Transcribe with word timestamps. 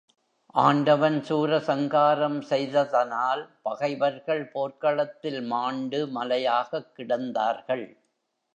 ஆண்டவன் 0.55 1.19
சூரசங்காரம் 1.19 2.41
செய்ததனால் 2.41 3.49
பகைவர்கள் 3.61 4.47
போர்க்களத்தில் 4.47 5.41
மாண்டு 5.41 6.07
மலையாகக் 6.07 6.91
கிடந்தார்கள். 6.97 7.85